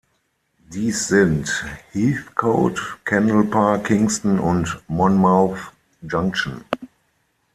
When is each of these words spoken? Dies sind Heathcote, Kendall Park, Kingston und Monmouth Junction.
Dies 0.73 1.09
sind 1.09 1.63
Heathcote, 1.93 2.79
Kendall 3.05 3.43
Park, 3.43 3.83
Kingston 3.85 4.39
und 4.39 4.81
Monmouth 4.87 5.59
Junction. 6.01 6.65